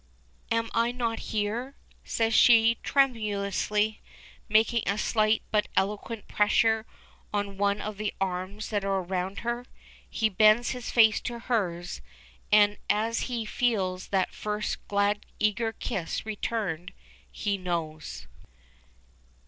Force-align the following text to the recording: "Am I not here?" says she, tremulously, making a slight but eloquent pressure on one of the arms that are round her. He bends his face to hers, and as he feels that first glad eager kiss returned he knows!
"Am 0.49 0.71
I 0.73 0.91
not 0.91 1.19
here?" 1.29 1.75
says 2.03 2.33
she, 2.33 2.79
tremulously, 2.81 4.01
making 4.49 4.81
a 4.87 4.97
slight 4.97 5.43
but 5.51 5.67
eloquent 5.77 6.27
pressure 6.27 6.87
on 7.31 7.59
one 7.59 7.79
of 7.79 7.97
the 7.97 8.11
arms 8.19 8.69
that 8.71 8.83
are 8.83 9.03
round 9.03 9.41
her. 9.41 9.63
He 10.09 10.27
bends 10.27 10.71
his 10.71 10.89
face 10.89 11.21
to 11.21 11.37
hers, 11.37 12.01
and 12.51 12.77
as 12.89 13.19
he 13.29 13.45
feels 13.45 14.07
that 14.07 14.33
first 14.33 14.87
glad 14.87 15.23
eager 15.37 15.71
kiss 15.71 16.25
returned 16.25 16.93
he 17.31 17.59
knows! 17.59 18.25